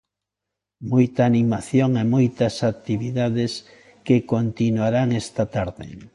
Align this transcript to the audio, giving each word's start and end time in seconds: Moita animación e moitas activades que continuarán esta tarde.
Moita 0.91 1.21
animación 1.31 1.89
e 2.01 2.03
moitas 2.13 2.55
activades 2.71 3.51
que 4.05 4.17
continuarán 4.33 5.09
esta 5.23 5.43
tarde. 5.55 5.87